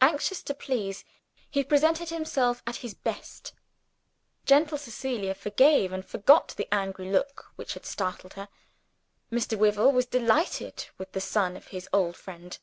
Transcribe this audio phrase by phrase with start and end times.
[0.00, 1.04] Anxious to please,
[1.48, 3.52] he presented himself at his best.
[4.44, 8.48] Gentle Cecilia forgave and forgot the angry look which had startled her.
[9.30, 9.56] Mr.
[9.56, 12.58] Wyvil was delighted with the son of his old friend.